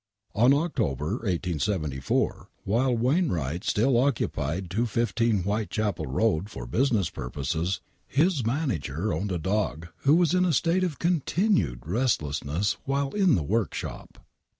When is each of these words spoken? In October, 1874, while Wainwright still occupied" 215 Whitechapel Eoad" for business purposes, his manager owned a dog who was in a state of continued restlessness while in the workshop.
In 0.33 0.51
October, 0.55 1.17
1874, 1.21 2.49
while 2.63 2.97
Wainwright 2.97 3.63
still 3.63 3.99
occupied" 3.99 4.71
215 4.71 5.43
Whitechapel 5.43 6.07
Eoad" 6.07 6.49
for 6.49 6.65
business 6.65 7.11
purposes, 7.11 7.81
his 8.07 8.43
manager 8.43 9.13
owned 9.13 9.31
a 9.31 9.37
dog 9.37 9.89
who 9.97 10.15
was 10.15 10.33
in 10.33 10.43
a 10.43 10.53
state 10.53 10.83
of 10.83 10.97
continued 10.97 11.85
restlessness 11.85 12.77
while 12.85 13.09
in 13.13 13.35
the 13.35 13.43
workshop. 13.43 14.25